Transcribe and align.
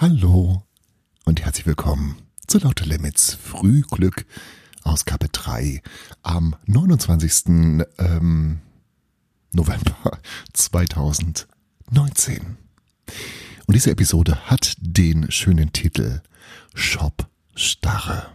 Hallo 0.00 0.62
und 1.24 1.44
herzlich 1.44 1.66
willkommen 1.66 2.22
zu 2.46 2.58
Laute 2.58 2.84
Limits 2.84 3.34
Frühglück 3.34 4.26
Ausgabe 4.84 5.28
3 5.28 5.82
am 6.22 6.54
29. 6.66 7.84
Ähm, 7.98 8.60
November 9.52 10.20
2019. 10.52 12.58
Und 13.66 13.74
diese 13.74 13.90
Episode 13.90 14.48
hat 14.48 14.76
den 14.78 15.32
schönen 15.32 15.72
Titel 15.72 16.20
Shop 16.74 17.28
Starre. 17.56 18.28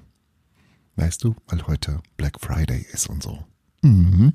Weißt 0.98 1.23
du, 1.23 1.34
weil 1.48 1.66
heute 1.66 2.02
Black 2.18 2.41
Friday 2.41 2.86
ist 2.91 3.07
und 3.07 3.23
so. 3.23 3.41
Mhm. 3.82 4.34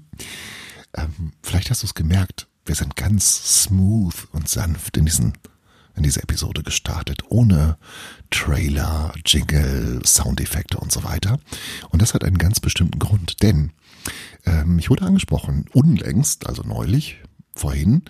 Ähm, 0.95 1.32
vielleicht 1.42 1.68
hast 1.68 1.82
du 1.82 1.88
es 1.88 1.95
gemerkt, 1.95 2.48
wir 2.64 2.74
sind 2.74 2.96
ganz 2.96 3.64
smooth 3.64 4.14
und 4.32 4.48
sanft 4.48 4.96
in 4.96 5.04
diesen 5.04 5.34
in 5.99 6.05
diese 6.05 6.23
Episode 6.23 6.62
gestartet, 6.62 7.23
ohne 7.29 7.77
Trailer, 8.30 9.12
Jingle, 9.27 10.01
Soundeffekte 10.05 10.79
und 10.79 10.91
so 10.91 11.05
weiter. 11.05 11.39
Und 11.91 12.01
das 12.01 12.15
hat 12.15 12.25
einen 12.25 12.39
ganz 12.39 12.61
bestimmten 12.61 12.98
Grund, 12.98 13.43
denn 13.43 13.73
ähm, 14.47 14.79
ich 14.79 14.91
wurde 14.91 15.05
angesprochen, 15.05 15.66
unlängst, 15.73 16.47
also 16.47 16.62
neulich, 16.62 17.19
vorhin, 17.55 18.03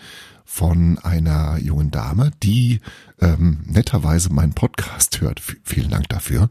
von 0.45 0.98
einer 0.98 1.59
jungen 1.59 1.91
Dame, 1.91 2.30
die 2.43 2.80
ähm, 3.20 3.65
netterweise 3.66 4.32
meinen 4.32 4.55
Podcast 4.55 5.20
hört. 5.20 5.41
V 5.41 5.55
vielen 5.62 5.91
Dank 5.91 6.09
dafür. 6.09 6.48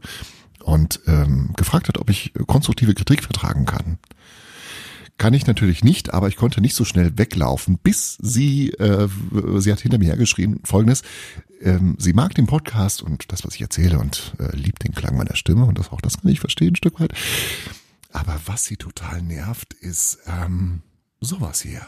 Und 0.62 1.00
ähm, 1.06 1.52
gefragt 1.56 1.88
hat, 1.88 1.98
ob 1.98 2.10
ich 2.10 2.32
konstruktive 2.46 2.94
Kritik 2.94 3.22
vertragen 3.22 3.64
kann. 3.64 3.98
Kann 5.18 5.34
ich 5.34 5.48
natürlich 5.48 5.82
nicht, 5.82 6.14
aber 6.14 6.28
ich 6.28 6.36
konnte 6.36 6.60
nicht 6.60 6.76
so 6.76 6.84
schnell 6.84 7.18
weglaufen, 7.18 7.76
bis 7.82 8.16
sie, 8.20 8.70
äh, 8.74 9.08
sie 9.56 9.72
hat 9.72 9.80
hinter 9.80 9.98
mir 9.98 10.06
hergeschrieben, 10.06 10.60
folgendes, 10.62 11.02
ähm, 11.60 11.96
sie 11.98 12.12
mag 12.12 12.36
den 12.36 12.46
Podcast 12.46 13.02
und 13.02 13.32
das, 13.32 13.44
was 13.44 13.56
ich 13.56 13.60
erzähle 13.60 13.98
und 13.98 14.34
äh, 14.38 14.54
liebt 14.56 14.84
den 14.84 14.94
Klang 14.94 15.16
meiner 15.16 15.34
Stimme 15.34 15.64
und 15.64 15.76
das 15.76 15.90
auch 15.90 16.00
das 16.00 16.20
kann 16.20 16.30
ich 16.30 16.38
verstehen 16.38 16.72
ein 16.72 16.76
Stück 16.76 17.00
weit. 17.00 17.12
Aber 18.12 18.38
was 18.46 18.64
sie 18.64 18.76
total 18.76 19.20
nervt, 19.22 19.74
ist 19.74 20.18
ähm, 20.26 20.82
sowas 21.20 21.62
hier. 21.62 21.82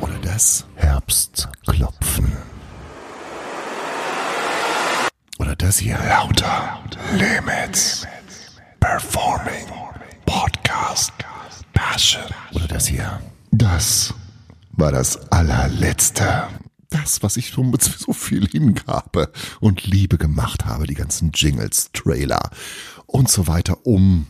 Oder 0.00 0.18
das 0.22 0.64
Herbstklopfen. 0.76 2.32
Oder 5.38 5.56
das 5.56 5.78
hier 5.78 5.98
lauter 5.98 6.84
Limits 7.16 8.06
Performing 8.78 9.81
Passion. 11.92 12.22
Oder 12.54 12.68
das 12.68 12.86
hier. 12.86 13.20
Das 13.50 14.14
war 14.70 14.92
das 14.92 15.30
allerletzte. 15.30 16.44
Das, 16.88 17.22
was 17.22 17.36
ich 17.36 17.50
so 17.50 17.62
mit 17.62 17.82
so 17.82 18.14
viel 18.14 18.48
Hingabe 18.48 19.30
und 19.60 19.86
Liebe 19.86 20.16
gemacht 20.16 20.64
habe, 20.64 20.86
die 20.86 20.94
ganzen 20.94 21.32
Jingles, 21.34 21.90
Trailer 21.92 22.48
und 23.04 23.28
so 23.28 23.46
weiter, 23.46 23.84
um 23.84 24.26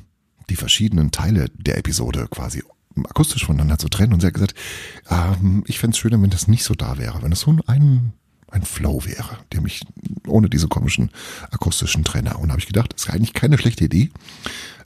die 0.50 0.56
verschiedenen 0.56 1.12
Teile 1.12 1.50
der 1.54 1.78
Episode 1.78 2.26
quasi 2.28 2.64
akustisch 3.08 3.46
voneinander 3.46 3.78
zu 3.78 3.88
trennen. 3.88 4.12
Und 4.12 4.22
sie 4.22 4.26
hat 4.26 4.34
gesagt, 4.34 4.54
ähm, 5.08 5.62
ich 5.68 5.78
fände 5.78 5.94
es 5.94 5.98
schöner, 5.98 6.20
wenn 6.20 6.30
das 6.30 6.48
nicht 6.48 6.64
so 6.64 6.74
da 6.74 6.98
wäre, 6.98 7.22
wenn 7.22 7.30
es 7.30 7.40
so 7.40 7.56
ein, 7.68 8.12
ein 8.52 8.62
Flow 8.62 9.04
wäre, 9.04 9.38
der 9.52 9.60
mich 9.60 9.84
ohne 10.26 10.48
diese 10.48 10.68
komischen 10.68 11.10
akustischen 11.50 12.04
Trenner. 12.04 12.38
Und 12.38 12.50
habe 12.50 12.60
ich 12.60 12.66
gedacht, 12.66 12.92
ist 12.92 13.10
eigentlich 13.10 13.34
keine 13.34 13.58
schlechte 13.58 13.84
Idee. 13.84 14.10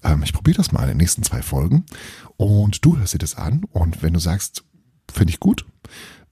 Ähm, 0.02 0.22
ich 0.22 0.32
probiere 0.32 0.56
das 0.56 0.72
mal 0.72 0.82
in 0.82 0.88
den 0.88 0.96
nächsten 0.98 1.22
zwei 1.22 1.42
Folgen 1.42 1.84
und 2.36 2.84
du 2.84 2.96
hörst 2.96 3.14
dir 3.14 3.18
das 3.18 3.34
an 3.34 3.64
und 3.70 4.02
wenn 4.02 4.12
du 4.12 4.20
sagst, 4.20 4.64
finde 5.12 5.30
ich 5.30 5.40
gut, 5.40 5.66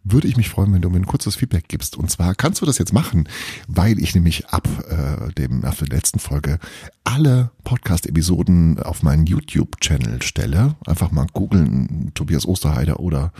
würde 0.04 0.28
ich 0.28 0.36
mich 0.36 0.50
freuen, 0.50 0.72
wenn 0.72 0.82
du 0.82 0.90
mir 0.90 0.98
ein 0.98 1.06
kurzes 1.06 1.36
Feedback 1.36 1.66
gibst. 1.66 1.96
Und 1.96 2.10
zwar 2.10 2.34
kannst 2.34 2.60
du 2.60 2.66
das 2.66 2.76
jetzt 2.76 2.92
machen, 2.92 3.26
weil 3.66 3.98
ich 3.98 4.14
nämlich 4.14 4.46
ab 4.48 4.68
äh, 4.88 5.32
dem 5.32 5.60
nach 5.60 5.76
der 5.76 5.88
letzten 5.88 6.18
Folge 6.18 6.58
alle 7.04 7.50
Podcast-Episoden 7.64 8.78
auf 8.80 9.02
meinen 9.02 9.24
YouTube-Channel 9.24 10.22
stelle. 10.22 10.76
Einfach 10.86 11.10
mal 11.10 11.26
googeln, 11.32 12.12
Tobias 12.14 12.46
Osterheider 12.46 13.00
oder 13.00 13.32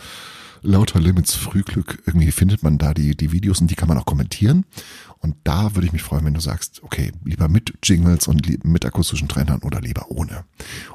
Lauter 0.64 1.00
Limits 1.00 1.34
Frühglück. 1.34 2.02
Irgendwie 2.06 2.32
findet 2.32 2.62
man 2.62 2.78
da 2.78 2.94
die, 2.94 3.16
die 3.16 3.32
Videos 3.32 3.60
und 3.60 3.70
die 3.70 3.74
kann 3.74 3.88
man 3.88 3.98
auch 3.98 4.06
kommentieren. 4.06 4.64
Und 5.18 5.36
da 5.44 5.74
würde 5.74 5.86
ich 5.86 5.92
mich 5.92 6.02
freuen, 6.02 6.24
wenn 6.24 6.34
du 6.34 6.40
sagst, 6.40 6.82
okay, 6.82 7.12
lieber 7.24 7.48
mit 7.48 7.74
Jingles 7.82 8.26
und 8.28 8.64
mit 8.64 8.84
akustischen 8.84 9.28
Trennern 9.28 9.60
oder 9.62 9.80
lieber 9.80 10.10
ohne. 10.10 10.44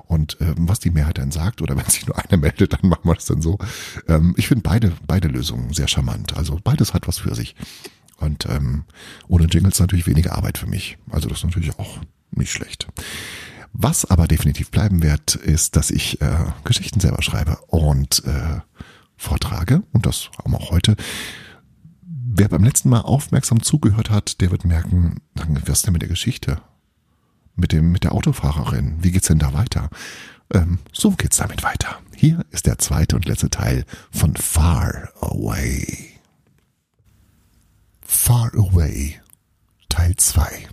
Und 0.05 0.37
ähm, 0.41 0.55
was 0.57 0.79
die 0.79 0.91
Mehrheit 0.91 1.17
dann 1.17 1.31
sagt, 1.31 1.61
oder 1.61 1.77
wenn 1.77 1.85
sich 1.85 2.05
nur 2.05 2.17
einer 2.17 2.37
meldet, 2.37 2.73
dann 2.73 2.89
machen 2.89 3.05
wir 3.05 3.15
das 3.15 3.25
dann 3.25 3.41
so. 3.41 3.57
Ähm, 4.07 4.33
ich 4.37 4.47
finde 4.47 4.63
beide, 4.63 4.91
beide 5.07 5.27
Lösungen 5.27 5.73
sehr 5.73 5.87
charmant. 5.87 6.35
Also 6.35 6.59
beides 6.63 6.93
hat 6.93 7.07
was 7.07 7.19
für 7.19 7.33
sich. 7.35 7.55
Und 8.17 8.45
ähm, 8.47 8.83
ohne 9.27 9.45
Jingles 9.45 9.79
natürlich 9.79 10.07
weniger 10.07 10.35
Arbeit 10.35 10.57
für 10.57 10.67
mich. 10.67 10.97
Also 11.09 11.29
das 11.29 11.39
ist 11.39 11.45
natürlich 11.45 11.77
auch 11.79 11.99
nicht 12.31 12.51
schlecht. 12.51 12.87
Was 13.73 14.05
aber 14.05 14.27
definitiv 14.27 14.71
bleiben 14.71 15.03
wird, 15.03 15.35
ist, 15.35 15.75
dass 15.75 15.91
ich 15.91 16.21
äh, 16.21 16.37
Geschichten 16.63 16.99
selber 16.99 17.21
schreibe 17.21 17.57
und 17.67 18.23
äh, 18.25 18.59
vortrage. 19.19 19.83
Und 19.91 20.05
das 20.05 20.31
haben 20.43 20.55
auch 20.55 20.71
heute. 20.71 20.95
Wer 22.01 22.47
beim 22.47 22.63
letzten 22.63 22.89
Mal 22.89 23.01
aufmerksam 23.01 23.61
zugehört 23.61 24.09
hat, 24.09 24.41
der 24.41 24.49
wird 24.49 24.65
merken, 24.65 25.21
was 25.35 25.79
ist 25.79 25.85
denn 25.85 25.93
mit 25.93 26.01
der 26.01 26.09
Geschichte? 26.09 26.61
Mit 27.55 27.73
dem, 27.73 27.91
mit 27.91 28.03
der 28.03 28.13
Autofahrerin? 28.13 28.97
Wie 29.01 29.11
geht's 29.11 29.27
denn 29.27 29.39
da 29.39 29.53
weiter? 29.53 29.89
Ähm, 30.53 30.79
so 30.93 31.11
geht's 31.11 31.37
damit 31.37 31.63
weiter. 31.63 31.99
Hier 32.15 32.45
ist 32.51 32.65
der 32.65 32.77
zweite 32.77 33.15
und 33.15 33.25
letzte 33.25 33.49
Teil 33.49 33.85
von 34.11 34.35
Far 34.35 35.09
Away. 35.21 36.09
Far 38.01 38.53
Away, 38.55 39.19
Teil 39.89 40.15
2. 40.15 40.67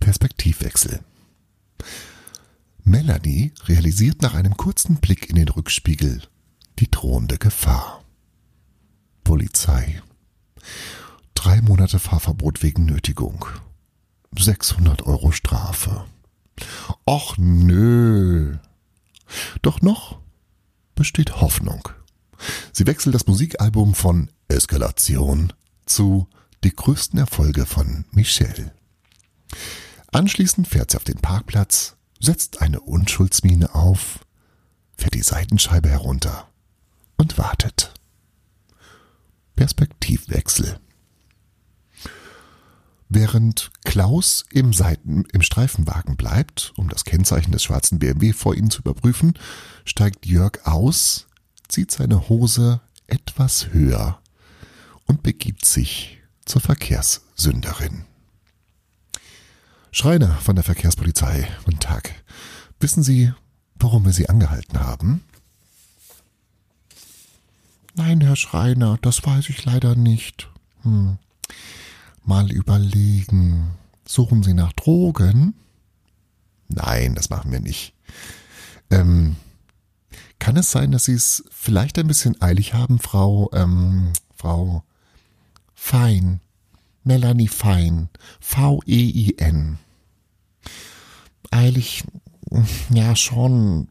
Perspektivwechsel. 0.00 1.00
Melanie 2.82 3.52
realisiert 3.66 4.22
nach 4.22 4.34
einem 4.34 4.56
kurzen 4.56 4.96
Blick 4.96 5.30
in 5.30 5.36
den 5.36 5.48
Rückspiegel 5.48 6.22
die 6.80 6.90
drohende 6.90 7.36
Gefahr. 7.36 8.02
Polizei. 9.22 10.02
Drei 11.34 11.60
Monate 11.60 11.98
Fahrverbot 11.98 12.62
wegen 12.62 12.86
Nötigung. 12.86 13.44
600 14.38 15.02
Euro 15.02 15.30
Strafe. 15.30 16.06
Och 17.06 17.36
nö. 17.36 18.56
Doch 19.62 19.82
noch 19.82 20.18
besteht 20.94 21.40
Hoffnung. 21.40 21.88
Sie 22.72 22.86
wechselt 22.86 23.14
das 23.14 23.26
Musikalbum 23.26 23.94
von 23.94 24.30
Eskalation 24.48 25.52
zu 25.84 26.28
Die 26.64 26.74
größten 26.74 27.18
Erfolge 27.18 27.66
von 27.66 28.04
Michelle. 28.10 28.72
Anschließend 30.12 30.68
fährt 30.68 30.90
sie 30.90 30.96
auf 30.96 31.04
den 31.04 31.18
Parkplatz, 31.18 31.96
setzt 32.18 32.60
eine 32.60 32.80
Unschuldsmine 32.80 33.74
auf, 33.74 34.20
fährt 34.96 35.14
die 35.14 35.22
Seitenscheibe 35.22 35.88
herunter 35.88 36.49
und 37.30 37.38
wartet. 37.38 37.92
Perspektivwechsel. 39.56 40.78
Während 43.08 43.70
Klaus 43.84 44.44
im, 44.52 44.72
Seiten, 44.72 45.24
im 45.32 45.42
Streifenwagen 45.42 46.16
bleibt, 46.16 46.72
um 46.76 46.88
das 46.88 47.04
Kennzeichen 47.04 47.50
des 47.50 47.64
schwarzen 47.64 47.98
BMW 47.98 48.32
vor 48.32 48.54
ihnen 48.54 48.70
zu 48.70 48.80
überprüfen, 48.80 49.34
steigt 49.84 50.26
Jörg 50.26 50.64
aus, 50.64 51.26
zieht 51.68 51.90
seine 51.90 52.28
Hose 52.28 52.80
etwas 53.06 53.72
höher 53.72 54.20
und 55.06 55.22
begibt 55.22 55.64
sich 55.64 56.20
zur 56.44 56.60
Verkehrssünderin. 56.60 58.04
Schreiner 59.90 60.36
von 60.36 60.54
der 60.54 60.64
Verkehrspolizei, 60.64 61.48
guten 61.64 61.80
Tag. 61.80 62.14
Wissen 62.78 63.02
Sie, 63.02 63.32
warum 63.74 64.04
wir 64.04 64.12
Sie 64.12 64.28
angehalten 64.28 64.80
haben? 64.80 65.24
Nein, 67.94 68.20
Herr 68.20 68.36
Schreiner, 68.36 68.98
das 69.02 69.24
weiß 69.24 69.48
ich 69.48 69.64
leider 69.64 69.94
nicht. 69.94 70.48
Hm. 70.82 71.18
Mal 72.24 72.50
überlegen. 72.50 73.72
Suchen 74.06 74.42
Sie 74.42 74.54
nach 74.54 74.72
Drogen? 74.72 75.54
Nein, 76.68 77.14
das 77.14 77.30
machen 77.30 77.50
wir 77.50 77.60
nicht. 77.60 77.94
Ähm, 78.90 79.36
kann 80.38 80.56
es 80.56 80.70
sein, 80.70 80.92
dass 80.92 81.04
Sie 81.04 81.12
es 81.12 81.44
vielleicht 81.50 81.98
ein 81.98 82.06
bisschen 82.06 82.40
eilig 82.40 82.74
haben, 82.74 82.98
Frau, 82.98 83.50
ähm, 83.52 84.12
Frau 84.34 84.84
Fein, 85.74 86.40
Melanie 87.04 87.48
Fein, 87.48 88.08
V-E-I-N? 88.40 89.78
Eilig, 91.50 92.04
ja, 92.90 93.14
schon. 93.14 93.88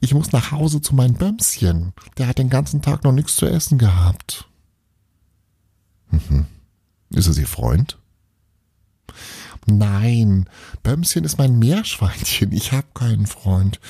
Ich 0.00 0.12
muss 0.14 0.32
nach 0.32 0.50
Hause 0.50 0.80
zu 0.80 0.94
meinem 0.94 1.14
Bömschen. 1.14 1.92
Der 2.16 2.26
hat 2.26 2.38
den 2.38 2.50
ganzen 2.50 2.82
Tag 2.82 3.04
noch 3.04 3.12
nichts 3.12 3.36
zu 3.36 3.46
essen 3.46 3.78
gehabt. 3.78 4.48
Mhm. 6.10 6.46
Ist 7.10 7.26
es 7.26 7.38
Ihr 7.38 7.46
Freund? 7.46 7.98
Nein, 9.66 10.48
Bömschen 10.82 11.24
ist 11.24 11.38
mein 11.38 11.58
Meerschweinchen. 11.58 12.52
Ich 12.52 12.72
habe 12.72 12.86
keinen 12.94 13.26
Freund. 13.26 13.80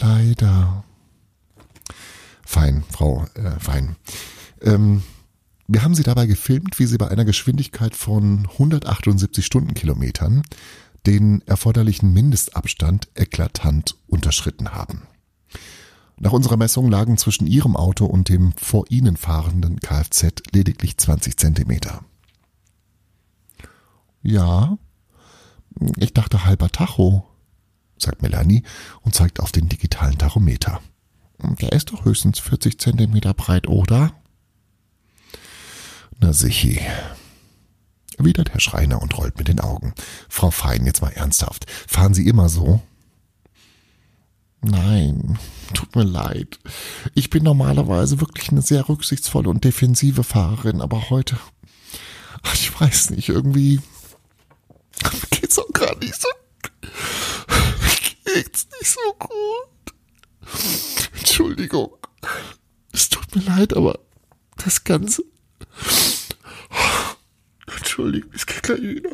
Leider. 0.00 0.84
Fein, 2.44 2.82
Frau, 2.90 3.26
äh, 3.34 3.58
fein. 3.60 3.96
Ähm, 4.62 5.02
Wir 5.68 5.82
haben 5.82 5.94
sie 5.94 6.02
dabei 6.02 6.26
gefilmt, 6.26 6.78
wie 6.78 6.86
sie 6.86 6.98
bei 6.98 7.08
einer 7.08 7.24
Geschwindigkeit 7.24 7.94
von 7.94 8.46
178 8.52 9.46
Stundenkilometern 9.46 10.42
den 11.06 11.42
erforderlichen 11.46 12.12
Mindestabstand 12.12 13.08
eklatant 13.14 13.96
unterschritten 14.06 14.72
haben. 14.72 15.02
Nach 16.18 16.32
unserer 16.32 16.56
Messung 16.56 16.88
lagen 16.88 17.18
zwischen 17.18 17.46
ihrem 17.46 17.76
Auto 17.76 18.06
und 18.06 18.28
dem 18.28 18.52
vor 18.52 18.84
ihnen 18.90 19.16
fahrenden 19.16 19.80
Kfz 19.80 20.42
lediglich 20.52 20.96
20 20.96 21.36
Zentimeter. 21.36 22.04
Ja, 24.22 24.78
ich 25.96 26.14
dachte 26.14 26.44
halber 26.44 26.68
Tacho, 26.68 27.26
sagt 27.98 28.22
Melanie 28.22 28.62
und 29.00 29.14
zeigt 29.14 29.40
auf 29.40 29.50
den 29.50 29.68
digitalen 29.68 30.18
Tachometer. 30.18 30.80
Der 31.60 31.72
ist 31.72 31.90
doch 31.90 32.04
höchstens 32.04 32.38
40 32.38 32.78
Zentimeter 32.78 33.34
breit, 33.34 33.66
oder? 33.66 34.14
Na 36.20 36.32
sichi. 36.32 36.80
Erwidert 38.18 38.50
Herr 38.50 38.60
Schreiner 38.60 39.00
und 39.02 39.16
rollt 39.16 39.38
mit 39.38 39.48
den 39.48 39.60
Augen. 39.60 39.94
Frau 40.28 40.50
Fein, 40.50 40.86
jetzt 40.86 41.02
mal 41.02 41.12
ernsthaft. 41.12 41.70
Fahren 41.70 42.14
Sie 42.14 42.26
immer 42.26 42.48
so? 42.48 42.80
Nein, 44.64 45.38
tut 45.74 45.96
mir 45.96 46.04
leid. 46.04 46.60
Ich 47.14 47.30
bin 47.30 47.42
normalerweise 47.42 48.20
wirklich 48.20 48.50
eine 48.50 48.62
sehr 48.62 48.88
rücksichtsvolle 48.88 49.48
und 49.48 49.64
defensive 49.64 50.22
Fahrerin, 50.22 50.80
aber 50.80 51.10
heute, 51.10 51.36
ich 52.54 52.80
weiß 52.80 53.10
nicht, 53.10 53.28
irgendwie 53.28 53.80
geht's 55.30 55.58
auch 55.58 55.72
gar 55.72 55.96
nicht 55.98 56.14
so, 56.14 56.28
geht's 58.24 58.68
nicht 58.80 58.90
so 58.90 59.00
gut. 59.18 59.94
Entschuldigung. 61.18 61.90
Es 62.92 63.08
tut 63.08 63.34
mir 63.34 63.42
leid, 63.42 63.74
aber 63.74 63.98
das 64.62 64.84
Ganze, 64.84 65.24
Entschuldigung, 67.92 68.30
es 68.32 68.46
geht 68.46 68.62
gleich 68.62 68.80
wieder. 68.80 69.10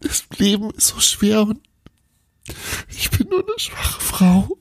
Das 0.00 0.24
Leben 0.38 0.70
ist 0.70 0.86
so 0.86 1.00
schwer 1.00 1.42
und 1.42 1.60
ich 2.88 3.10
bin 3.10 3.28
nur 3.28 3.40
eine 3.46 3.58
schwache 3.58 4.00
Frau. 4.00 4.56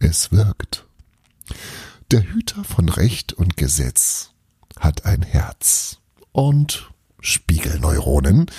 Es 0.00 0.32
wirkt. 0.32 0.84
Der 2.10 2.24
Hüter 2.24 2.64
von 2.64 2.88
Recht 2.88 3.34
und 3.34 3.56
Gesetz 3.56 4.32
hat 4.80 5.04
ein 5.04 5.22
Herz 5.22 6.00
und 6.32 6.90
Spiegelneuronen 7.20 8.50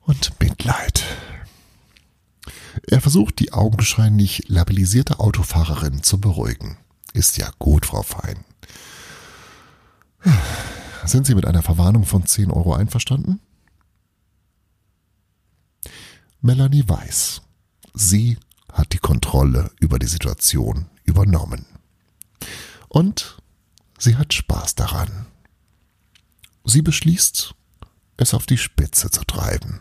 und 0.00 0.40
Mitleid. 0.40 1.04
Er 2.90 3.02
versucht, 3.02 3.38
die 3.38 3.52
augenscheinlich 3.52 4.48
labilisierte 4.48 5.20
Autofahrerin 5.20 6.02
zu 6.02 6.18
beruhigen. 6.20 6.78
Ist 7.12 7.36
ja 7.36 7.50
gut, 7.58 7.84
Frau 7.84 8.02
Fein. 8.02 8.44
Sind 11.04 11.26
Sie 11.26 11.34
mit 11.34 11.46
einer 11.46 11.62
Verwarnung 11.62 12.06
von 12.06 12.24
10 12.24 12.50
Euro 12.50 12.74
einverstanden? 12.74 13.40
Melanie 16.40 16.84
weiß, 16.86 17.42
sie 17.94 18.38
hat 18.72 18.92
die 18.92 18.98
Kontrolle 18.98 19.70
über 19.80 19.98
die 19.98 20.06
Situation 20.06 20.86
übernommen. 21.04 21.66
Und 22.88 23.38
sie 23.98 24.16
hat 24.16 24.32
Spaß 24.32 24.76
daran. 24.76 25.26
Sie 26.64 26.82
beschließt, 26.82 27.54
es 28.16 28.34
auf 28.34 28.46
die 28.46 28.58
Spitze 28.58 29.10
zu 29.10 29.24
treiben. 29.24 29.80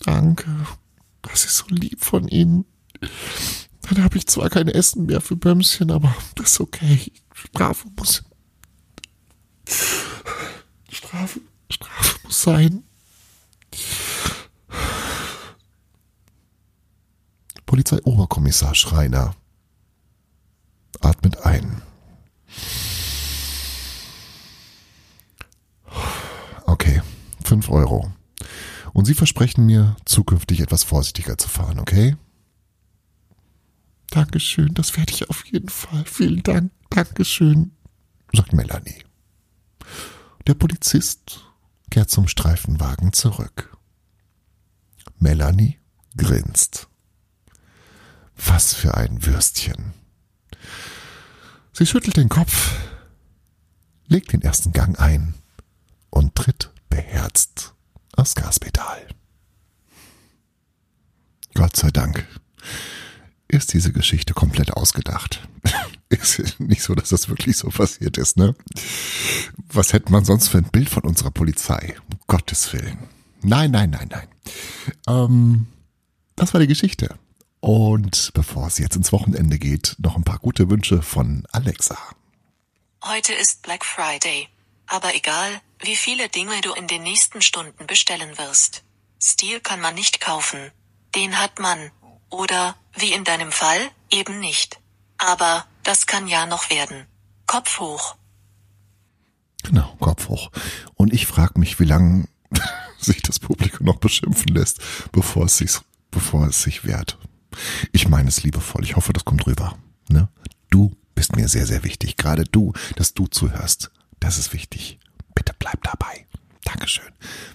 Danke, 0.00 0.66
das 1.30 1.44
ist 1.44 1.56
so 1.58 1.66
lieb 1.68 2.02
von 2.02 2.28
Ihnen. 2.28 2.64
Dann 3.82 4.02
habe 4.02 4.16
ich 4.18 4.26
zwar 4.26 4.50
kein 4.50 4.68
Essen 4.68 5.06
mehr 5.06 5.20
für 5.20 5.36
Bömschen, 5.36 5.90
aber 5.90 6.14
das 6.34 6.52
ist 6.52 6.60
okay. 6.60 7.12
Strafe 7.32 7.88
muss 7.96 8.24
Strafe, 10.90 11.40
Strafe 11.70 12.18
muss 12.24 12.42
sein. 12.42 12.84
Polizeioberkommissar 17.66 18.74
Schreiner 18.74 19.34
atmet 21.00 21.38
ein. 21.44 21.82
Okay, 26.66 27.02
fünf 27.44 27.68
Euro. 27.68 28.12
Und 28.96 29.04
Sie 29.04 29.12
versprechen 29.12 29.66
mir, 29.66 29.94
zukünftig 30.06 30.60
etwas 30.60 30.82
vorsichtiger 30.82 31.36
zu 31.36 31.50
fahren, 31.50 31.80
okay? 31.80 32.16
Dankeschön, 34.08 34.72
das 34.72 34.96
werde 34.96 35.12
ich 35.12 35.28
auf 35.28 35.44
jeden 35.44 35.68
Fall. 35.68 36.02
Vielen 36.06 36.42
Dank, 36.42 36.72
Dankeschön, 36.88 37.72
sagt 38.32 38.54
Melanie. 38.54 39.04
Der 40.46 40.54
Polizist 40.54 41.44
kehrt 41.90 42.08
zum 42.08 42.26
Streifenwagen 42.26 43.12
zurück. 43.12 43.76
Melanie 45.18 45.78
grinst. 46.16 46.88
Was 48.34 48.72
für 48.72 48.94
ein 48.94 49.26
Würstchen. 49.26 49.92
Sie 51.74 51.84
schüttelt 51.84 52.16
den 52.16 52.30
Kopf, 52.30 52.74
legt 54.06 54.32
den 54.32 54.40
ersten 54.40 54.72
Gang 54.72 54.98
ein 54.98 55.34
und 56.08 56.34
tritt 56.34 56.72
beherzt 56.88 57.74
aufs 58.16 58.34
Gaspedal. 58.34 58.65
Gott 61.54 61.76
sei 61.76 61.90
Dank 61.90 62.26
ist 63.48 63.72
diese 63.72 63.92
Geschichte 63.92 64.34
komplett 64.34 64.72
ausgedacht. 64.72 65.46
ist 66.08 66.60
nicht 66.60 66.82
so, 66.82 66.94
dass 66.94 67.10
das 67.10 67.28
wirklich 67.28 67.56
so 67.56 67.68
passiert 67.68 68.18
ist, 68.18 68.36
ne? 68.36 68.54
Was 69.68 69.92
hätte 69.92 70.12
man 70.12 70.24
sonst 70.24 70.48
für 70.48 70.58
ein 70.58 70.70
Bild 70.70 70.88
von 70.90 71.04
unserer 71.04 71.30
Polizei? 71.30 71.96
Um 72.10 72.18
Gottes 72.26 72.72
Willen. 72.72 72.98
Nein, 73.42 73.70
nein, 73.70 73.90
nein, 73.90 74.08
nein. 74.10 74.28
Ähm, 75.08 75.66
das 76.34 76.52
war 76.52 76.60
die 76.60 76.66
Geschichte. 76.66 77.16
Und 77.60 78.32
bevor 78.34 78.66
es 78.66 78.78
jetzt 78.78 78.96
ins 78.96 79.12
Wochenende 79.12 79.58
geht, 79.58 79.96
noch 79.98 80.16
ein 80.16 80.24
paar 80.24 80.38
gute 80.38 80.68
Wünsche 80.68 81.02
von 81.02 81.46
Alexa. 81.52 81.98
Heute 83.04 83.32
ist 83.32 83.62
Black 83.62 83.84
Friday. 83.84 84.48
Aber 84.86 85.14
egal, 85.14 85.60
wie 85.80 85.96
viele 85.96 86.28
Dinge 86.28 86.60
du 86.60 86.72
in 86.72 86.86
den 86.86 87.02
nächsten 87.02 87.42
Stunden 87.42 87.86
bestellen 87.86 88.36
wirst. 88.38 88.84
Stil 89.22 89.60
kann 89.60 89.80
man 89.80 89.94
nicht 89.94 90.20
kaufen. 90.20 90.70
Den 91.14 91.38
hat 91.38 91.58
man. 91.58 91.90
Oder, 92.30 92.76
wie 92.94 93.12
in 93.12 93.24
deinem 93.24 93.52
Fall, 93.52 93.80
eben 94.10 94.40
nicht. 94.40 94.78
Aber, 95.18 95.66
das 95.82 96.06
kann 96.06 96.28
ja 96.28 96.46
noch 96.46 96.70
werden. 96.70 97.06
Kopf 97.46 97.78
hoch. 97.78 98.16
Genau, 99.62 99.96
Kopf 100.00 100.28
hoch. 100.28 100.50
Und 100.94 101.12
ich 101.12 101.26
frage 101.26 101.58
mich, 101.58 101.80
wie 101.80 101.84
lange 101.84 102.28
sich 102.98 103.22
das 103.22 103.38
Publikum 103.38 103.86
noch 103.86 103.98
beschimpfen 103.98 104.54
lässt, 104.54 104.80
bevor 105.12 105.46
es 105.46 105.58
sich, 105.58 105.78
bevor 106.10 106.46
es 106.46 106.62
sich 106.62 106.84
wehrt. 106.84 107.18
Ich 107.92 108.08
meine 108.08 108.28
es 108.28 108.42
liebevoll. 108.42 108.84
Ich 108.84 108.96
hoffe, 108.96 109.12
das 109.12 109.24
kommt 109.24 109.46
rüber. 109.46 109.78
Ne? 110.08 110.28
Du 110.70 110.94
bist 111.14 111.36
mir 111.36 111.48
sehr, 111.48 111.66
sehr 111.66 111.84
wichtig. 111.84 112.16
Gerade 112.16 112.44
du, 112.44 112.72
dass 112.96 113.14
du 113.14 113.26
zuhörst. 113.26 113.90
Das 114.20 114.38
ist 114.38 114.52
wichtig. 114.52 114.98
Bitte 115.36 115.54
bleib 115.56 115.80
dabei. 115.84 116.26
Dankeschön. 116.64 117.12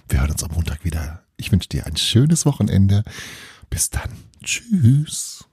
Wir 0.08 0.20
hören 0.20 0.30
uns 0.30 0.42
am 0.42 0.52
Montag 0.52 0.86
wieder. 0.86 1.22
Ich 1.36 1.52
wünsche 1.52 1.68
dir 1.68 1.84
ein 1.84 1.98
schönes 1.98 2.46
Wochenende. 2.46 3.04
Bis 3.68 3.90
dann. 3.90 4.10
Tschüss. 4.42 5.44